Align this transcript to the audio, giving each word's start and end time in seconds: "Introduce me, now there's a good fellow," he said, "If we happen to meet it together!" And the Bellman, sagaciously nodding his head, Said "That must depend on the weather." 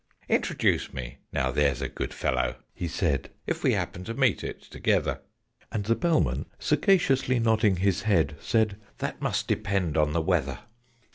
"Introduce 0.29 0.91
me, 0.91 1.19
now 1.31 1.51
there's 1.51 1.79
a 1.79 1.87
good 1.87 2.11
fellow," 2.11 2.55
he 2.73 2.87
said, 2.87 3.29
"If 3.45 3.63
we 3.63 3.73
happen 3.73 4.03
to 4.05 4.15
meet 4.15 4.43
it 4.43 4.59
together!" 4.63 5.19
And 5.71 5.83
the 5.83 5.93
Bellman, 5.93 6.47
sagaciously 6.57 7.37
nodding 7.37 7.75
his 7.75 8.01
head, 8.01 8.35
Said 8.41 8.77
"That 8.97 9.21
must 9.21 9.47
depend 9.47 9.97
on 9.97 10.13
the 10.13 10.19
weather." 10.21 10.61